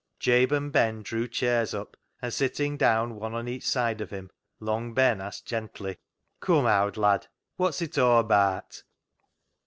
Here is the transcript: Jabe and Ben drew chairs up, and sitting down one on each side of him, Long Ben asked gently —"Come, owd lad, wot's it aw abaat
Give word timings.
Jabe 0.19 0.51
and 0.55 0.71
Ben 0.71 1.03
drew 1.03 1.27
chairs 1.27 1.75
up, 1.75 1.95
and 2.23 2.33
sitting 2.33 2.75
down 2.75 3.17
one 3.17 3.35
on 3.35 3.47
each 3.47 3.67
side 3.67 4.01
of 4.01 4.09
him, 4.09 4.31
Long 4.59 4.95
Ben 4.95 5.21
asked 5.21 5.45
gently 5.45 5.99
—"Come, 6.39 6.65
owd 6.65 6.97
lad, 6.97 7.27
wot's 7.55 7.83
it 7.83 7.99
aw 7.99 8.23
abaat 8.23 8.81